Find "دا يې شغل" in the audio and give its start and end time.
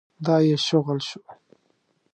0.25-0.99